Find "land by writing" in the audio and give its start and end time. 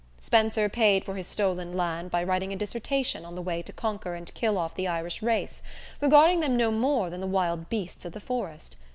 1.77-2.51